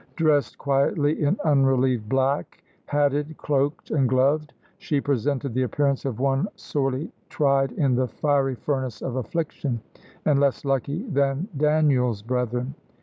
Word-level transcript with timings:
Dressed 0.15 0.57
quietly 0.57 1.21
in 1.21 1.37
unrelieved 1.45 2.09
black, 2.09 2.63
hatted, 2.87 3.37
cloaked, 3.37 3.91
and 3.91 4.09
gloved, 4.09 4.51
she 4.79 4.99
presented 4.99 5.53
the 5.53 5.61
appearance 5.61 6.05
of 6.05 6.19
one 6.19 6.47
sorely 6.55 7.11
tried 7.29 7.71
in 7.73 7.93
the 7.93 8.07
fiery 8.07 8.55
furnace 8.55 9.03
of 9.03 9.15
affliction, 9.15 9.79
and 10.25 10.39
less 10.39 10.65
lucky 10.65 11.03
than 11.03 11.49
Daniel's 11.55 12.23
brethren. 12.23 12.73